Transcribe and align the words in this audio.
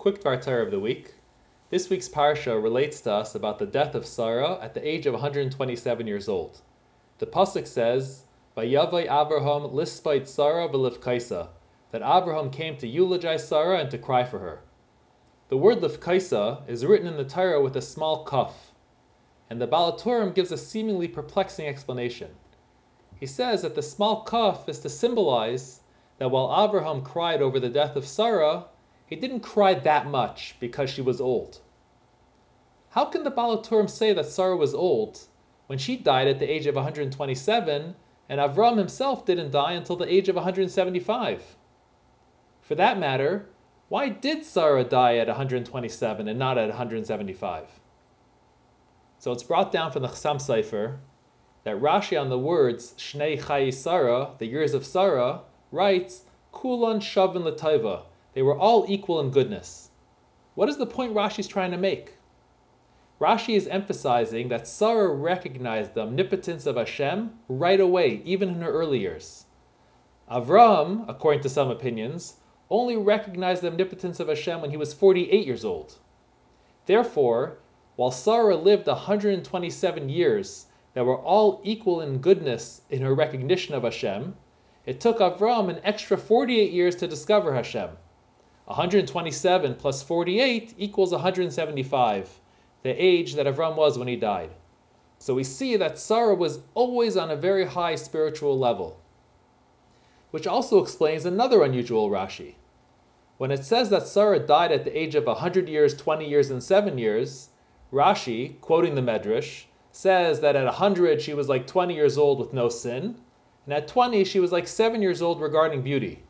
Quick 0.00 0.22
Dvar 0.24 0.62
of 0.62 0.70
the 0.70 0.80
week. 0.80 1.12
This 1.68 1.90
week's 1.90 2.08
parsha 2.08 2.62
relates 2.62 3.02
to 3.02 3.12
us 3.12 3.34
about 3.34 3.58
the 3.58 3.66
death 3.66 3.94
of 3.94 4.06
Sarah 4.06 4.58
at 4.62 4.72
the 4.72 4.80
age 4.88 5.04
of 5.04 5.12
127 5.12 6.06
years 6.06 6.26
old. 6.26 6.62
The 7.18 7.26
pasuk 7.26 7.66
says, 7.66 8.22
"Vayavai 8.56 9.06
Avraham 9.08 9.70
lispait 9.74 10.26
Sarah 10.26 10.70
kaisa," 10.70 11.48
that 11.90 12.00
Abraham 12.00 12.50
came 12.50 12.78
to 12.78 12.86
eulogize 12.86 13.46
Sarah 13.46 13.78
and 13.78 13.90
to 13.90 13.98
cry 13.98 14.24
for 14.24 14.38
her. 14.38 14.62
The 15.50 15.58
word 15.58 15.82
lifkaisa 15.82 16.66
is 16.66 16.86
written 16.86 17.06
in 17.06 17.18
the 17.18 17.24
Torah 17.24 17.60
with 17.60 17.76
a 17.76 17.82
small 17.82 18.24
kaf, 18.24 18.72
and 19.50 19.60
the 19.60 19.66
Baal 19.66 19.92
HaTurim 19.92 20.34
gives 20.34 20.50
a 20.50 20.56
seemingly 20.56 21.08
perplexing 21.08 21.66
explanation. 21.66 22.30
He 23.16 23.26
says 23.26 23.60
that 23.60 23.74
the 23.74 23.82
small 23.82 24.22
kaf 24.22 24.66
is 24.66 24.78
to 24.78 24.88
symbolize 24.88 25.80
that 26.16 26.30
while 26.30 26.64
Abraham 26.64 27.02
cried 27.02 27.42
over 27.42 27.60
the 27.60 27.68
death 27.68 27.96
of 27.96 28.06
Sarah, 28.06 28.64
he 29.10 29.16
didn't 29.16 29.40
cry 29.40 29.74
that 29.74 30.06
much 30.06 30.54
because 30.60 30.88
she 30.88 31.02
was 31.02 31.20
old. 31.20 31.58
How 32.90 33.06
can 33.06 33.24
the 33.24 33.30
Baal 33.30 33.58
HaTurim 33.58 33.90
say 33.90 34.12
that 34.12 34.26
Sarah 34.26 34.56
was 34.56 34.72
old 34.72 35.18
when 35.66 35.80
she 35.80 35.96
died 35.96 36.28
at 36.28 36.38
the 36.38 36.48
age 36.48 36.66
of 36.66 36.76
127 36.76 37.96
and 38.28 38.40
Avram 38.40 38.78
himself 38.78 39.26
didn't 39.26 39.50
die 39.50 39.72
until 39.72 39.96
the 39.96 40.10
age 40.10 40.28
of 40.28 40.36
175? 40.36 41.56
For 42.60 42.76
that 42.76 43.00
matter, 43.00 43.48
why 43.88 44.10
did 44.10 44.44
Sarah 44.44 44.84
die 44.84 45.16
at 45.16 45.26
127 45.26 46.28
and 46.28 46.38
not 46.38 46.56
at 46.56 46.68
175? 46.68 47.66
So 49.18 49.32
it's 49.32 49.42
brought 49.42 49.72
down 49.72 49.90
from 49.90 50.02
the 50.02 50.08
Chassam 50.08 50.36
Sofer 50.36 50.98
that 51.64 51.80
Rashi 51.80 52.20
on 52.20 52.28
the 52.28 52.38
words 52.38 52.94
Shnei 52.96 53.40
Chayei 53.40 53.74
Sarah, 53.74 54.30
the 54.38 54.46
years 54.46 54.72
of 54.72 54.86
Sarah, 54.86 55.40
writes 55.72 56.22
Kulan 56.52 57.00
Shavin 57.00 57.42
Lataiva, 57.42 58.04
they 58.32 58.42
were 58.42 58.56
all 58.56 58.84
equal 58.88 59.18
in 59.18 59.30
goodness. 59.30 59.90
What 60.54 60.68
is 60.68 60.76
the 60.76 60.86
point 60.86 61.14
Rashi 61.14 61.40
is 61.40 61.48
trying 61.48 61.72
to 61.72 61.76
make? 61.76 62.14
Rashi 63.20 63.56
is 63.56 63.66
emphasizing 63.66 64.48
that 64.48 64.66
Sarah 64.66 65.12
recognized 65.12 65.94
the 65.94 66.02
omnipotence 66.02 66.64
of 66.64 66.76
Hashem 66.76 67.38
right 67.48 67.80
away, 67.80 68.22
even 68.24 68.48
in 68.48 68.60
her 68.62 68.70
early 68.70 69.00
years. 69.00 69.46
Avram, 70.30 71.04
according 71.08 71.42
to 71.42 71.48
some 71.48 71.70
opinions, 71.70 72.36
only 72.70 72.96
recognized 72.96 73.62
the 73.62 73.68
omnipotence 73.68 74.20
of 74.20 74.28
Hashem 74.28 74.60
when 74.60 74.70
he 74.70 74.76
was 74.76 74.94
48 74.94 75.44
years 75.44 75.64
old. 75.64 75.98
Therefore, 76.86 77.58
while 77.96 78.12
Sarah 78.12 78.56
lived 78.56 78.86
127 78.86 80.08
years 80.08 80.66
that 80.94 81.04
were 81.04 81.18
all 81.18 81.60
equal 81.64 82.00
in 82.00 82.18
goodness 82.18 82.82
in 82.90 83.02
her 83.02 83.14
recognition 83.14 83.74
of 83.74 83.82
Hashem, 83.82 84.36
it 84.86 85.00
took 85.00 85.18
Avram 85.18 85.68
an 85.68 85.80
extra 85.84 86.16
48 86.16 86.70
years 86.70 86.94
to 86.96 87.08
discover 87.08 87.52
Hashem. 87.52 87.90
127 88.70 89.74
plus 89.74 90.00
48 90.00 90.74
equals 90.78 91.10
175, 91.10 92.40
the 92.84 92.90
age 92.90 93.34
that 93.34 93.46
Avram 93.46 93.74
was 93.74 93.98
when 93.98 94.06
he 94.06 94.14
died. 94.14 94.50
So 95.18 95.34
we 95.34 95.42
see 95.42 95.74
that 95.74 95.98
Sarah 95.98 96.36
was 96.36 96.60
always 96.74 97.16
on 97.16 97.32
a 97.32 97.36
very 97.36 97.66
high 97.66 97.96
spiritual 97.96 98.56
level. 98.56 99.00
Which 100.30 100.46
also 100.46 100.80
explains 100.80 101.24
another 101.24 101.64
unusual 101.64 102.10
Rashi. 102.10 102.54
When 103.38 103.50
it 103.50 103.64
says 103.64 103.90
that 103.90 104.06
Sarah 104.06 104.38
died 104.38 104.70
at 104.70 104.84
the 104.84 104.96
age 104.96 105.16
of 105.16 105.26
100 105.26 105.68
years, 105.68 105.96
20 105.96 106.28
years, 106.28 106.50
and 106.50 106.62
7 106.62 106.96
years, 106.96 107.48
Rashi, 107.92 108.60
quoting 108.60 108.94
the 108.94 109.00
Medrash, 109.00 109.64
says 109.90 110.38
that 110.38 110.54
at 110.54 110.64
100 110.64 111.20
she 111.20 111.34
was 111.34 111.48
like 111.48 111.66
20 111.66 111.92
years 111.92 112.16
old 112.16 112.38
with 112.38 112.52
no 112.52 112.68
sin, 112.68 113.16
and 113.64 113.74
at 113.74 113.88
20 113.88 114.22
she 114.22 114.38
was 114.38 114.52
like 114.52 114.68
7 114.68 115.02
years 115.02 115.20
old 115.20 115.40
regarding 115.40 115.82
beauty. 115.82 116.22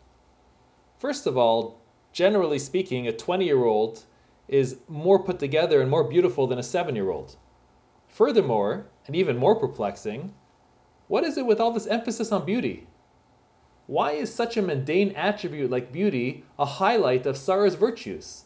First 0.97 1.27
of 1.27 1.36
all, 1.36 1.77
generally 2.12 2.58
speaking, 2.58 3.06
a 3.06 3.12
20 3.12 3.44
year 3.44 3.64
old 3.64 4.05
is 4.48 4.78
more 4.89 5.22
put 5.22 5.39
together 5.39 5.80
and 5.80 5.91
more 5.91 6.05
beautiful 6.05 6.47
than 6.47 6.58
a 6.58 6.62
7 6.62 6.94
year 6.97 7.11
old. 7.11 7.36
Furthermore, 8.08 8.86
and 9.06 9.14
even 9.14 9.36
more 9.36 9.55
perplexing, 9.55 10.34
what 11.06 11.25
is 11.25 11.38
it 11.38 11.47
with 11.47 11.60
all 11.60 11.72
this 11.72 11.87
emphasis 11.87 12.32
on 12.32 12.44
beauty? 12.44 12.87
Why 13.87 14.12
is 14.12 14.32
such 14.32 14.56
a 14.56 14.62
mundane 14.62 15.10
attribute 15.16 15.71
like 15.71 15.93
beauty 15.93 16.44
a 16.59 16.65
highlight 16.65 17.26
of 17.26 17.37
Sarah's 17.37 17.75
virtues? 17.75 18.44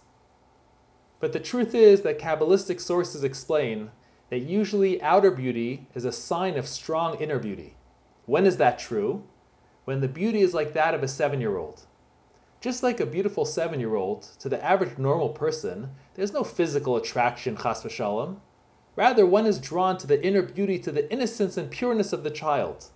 But 1.20 1.32
the 1.32 1.40
truth 1.40 1.74
is 1.74 2.02
that 2.02 2.18
Kabbalistic 2.18 2.80
sources 2.80 3.24
explain 3.24 3.90
that 4.30 4.40
usually 4.40 5.00
outer 5.02 5.30
beauty 5.30 5.86
is 5.94 6.04
a 6.04 6.12
sign 6.12 6.56
of 6.56 6.66
strong 6.66 7.18
inner 7.20 7.38
beauty. 7.38 7.76
When 8.26 8.46
is 8.46 8.56
that 8.56 8.78
true? 8.78 9.22
When 9.84 10.00
the 10.00 10.08
beauty 10.08 10.40
is 10.40 10.54
like 10.54 10.72
that 10.72 10.94
of 10.94 11.02
a 11.02 11.08
seven 11.08 11.40
year 11.40 11.56
old. 11.56 11.86
Just 12.64 12.82
like 12.82 12.98
a 12.98 13.04
beautiful 13.04 13.44
seven 13.44 13.78
year 13.78 13.94
old, 13.94 14.22
to 14.38 14.48
the 14.48 14.64
average 14.64 14.96
normal 14.96 15.28
person, 15.28 15.90
there's 16.14 16.32
no 16.32 16.42
physical 16.42 16.96
attraction, 16.96 17.58
chas 17.58 17.82
v'shalom. 17.82 18.36
Rather, 18.96 19.26
one 19.26 19.44
is 19.44 19.58
drawn 19.58 19.98
to 19.98 20.06
the 20.06 20.24
inner 20.24 20.40
beauty, 20.40 20.78
to 20.78 20.90
the 20.90 21.12
innocence 21.12 21.58
and 21.58 21.70
pureness 21.70 22.14
of 22.14 22.24
the 22.24 22.30
child. 22.30 22.86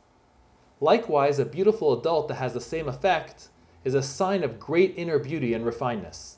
Likewise, 0.81 1.39
a 1.39 1.45
beautiful 1.45 1.93
adult 1.93 2.29
that 2.29 2.37
has 2.37 2.55
the 2.55 2.63
same 2.63 2.89
effect 2.89 3.51
is 3.85 3.93
a 3.93 4.01
sign 4.01 4.43
of 4.43 4.59
great 4.59 4.95
inner 4.97 5.19
beauty 5.19 5.53
and 5.53 5.67
refinedness. 5.67 6.37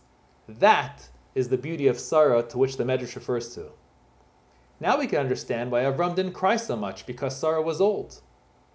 That 0.49 1.09
is 1.37 1.51
the 1.51 1.57
beauty 1.57 1.87
of 1.87 2.01
Sarah 2.01 2.43
to 2.43 2.59
which 2.59 2.79
the 2.79 2.85
Medrash 2.85 3.15
refers 3.15 3.55
to. 3.55 3.71
Now 4.81 4.99
we 4.99 5.07
can 5.07 5.21
understand 5.21 5.71
why 5.71 5.85
Avram 5.85 6.17
didn't 6.17 6.33
cry 6.33 6.57
so 6.57 6.75
much 6.75 7.07
because 7.07 7.39
Sarah 7.39 7.63
was 7.63 7.81
old. 7.81 8.23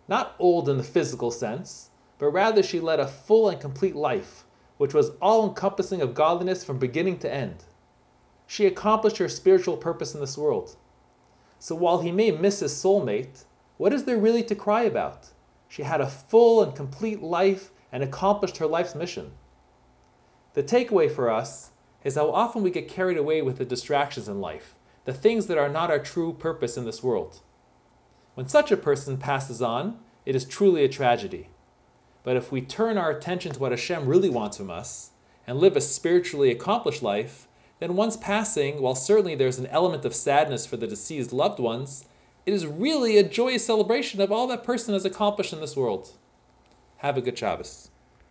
Not 0.08 0.34
old 0.40 0.70
in 0.70 0.78
the 0.78 0.84
physical 0.84 1.30
sense, 1.30 1.90
but 2.18 2.30
rather 2.30 2.64
she 2.64 2.80
led 2.80 3.00
a 3.00 3.08
full 3.08 3.50
and 3.50 3.60
complete 3.60 3.96
life, 3.96 4.46
which 4.78 4.94
was 4.94 5.12
all 5.22 5.48
encompassing 5.48 6.02
of 6.02 6.14
godliness 6.14 6.64
from 6.64 6.80
beginning 6.80 7.18
to 7.20 7.34
end. 7.34 7.64
She 8.48 8.66
accomplished 8.66 9.18
her 9.18 9.28
spiritual 9.28 9.78
purpose 9.78 10.14
in 10.14 10.22
this 10.22 10.38
world. 10.38 10.76
So 11.60 11.76
while 11.76 12.00
he 12.00 12.12
may 12.12 12.32
miss 12.32 12.60
his 12.60 12.74
soulmate, 12.74 13.44
what 13.78 13.94
is 13.94 14.04
there 14.04 14.18
really 14.18 14.44
to 14.44 14.56
cry 14.56 14.84
about? 14.84 15.30
She 15.68 15.84
had 15.84 16.00
a 16.00 16.08
full 16.08 16.64
and 16.64 16.76
complete 16.76 17.22
life 17.22 17.72
and 17.92 18.04
accomplished 18.04 18.58
her 18.58 18.68
life's 18.68 18.96
mission. 18.96 19.32
The 20.54 20.64
takeaway 20.64 21.12
for 21.12 21.30
us 21.30 21.72
is 22.04 22.16
how 22.16 22.30
often 22.30 22.62
we 22.62 22.72
get 22.72 22.88
carried 22.88 23.18
away 23.18 23.42
with 23.42 23.58
the 23.58 23.66
distractions 23.66 24.30
in 24.30 24.40
life, 24.40 24.76
the 25.06 25.14
things 25.14 25.48
that 25.48 25.58
are 25.58 25.70
not 25.70 25.90
our 25.90 26.00
true 26.00 26.34
purpose 26.34 26.78
in 26.78 26.86
this 26.86 27.04
world. 27.04 27.42
When 28.36 28.48
such 28.48 28.72
a 28.72 28.78
person 28.78 29.18
passes 29.18 29.62
on, 29.62 30.00
it 30.26 30.36
is 30.36 30.46
truly 30.46 30.84
a 30.84 30.90
tragedy. 30.90 31.50
But 32.26 32.38
if 32.38 32.52
we 32.52 32.60
turn 32.60 32.98
our 32.98 33.12
attention 33.12 33.52
to 33.54 33.60
what 33.60 33.72
Hashem 33.72 34.08
really 34.08 34.32
wants 34.32 34.58
from 34.58 34.72
us 34.72 35.12
and 35.46 35.60
live 35.60 35.78
a 35.78 35.82
spiritually 35.82 36.50
accomplished 36.50 37.04
life, 37.04 37.48
then 37.80 37.96
once 37.96 38.18
passing, 38.18 38.82
while 38.82 38.96
certainly 38.96 39.36
there's 39.36 39.60
an 39.60 39.68
element 39.68 40.06
of 40.06 40.16
sadness 40.16 40.66
for 40.66 40.76
the 40.76 40.88
deceased 40.88 41.32
loved 41.32 41.60
ones, 41.60 42.06
it 42.48 42.54
is 42.54 42.66
really 42.66 43.20
a 43.20 43.24
joyous 43.24 43.64
celebration 43.64 44.22
of 44.22 44.32
all 44.32 44.48
that 44.48 44.64
person 44.64 44.96
has 44.96 45.06
accomplished 45.06 45.54
in 45.54 45.62
this 45.62 45.78
world. 45.78 46.14
Have 46.98 47.16
a 47.16 47.22
good 47.22 47.38
Shabbos. 47.38 47.92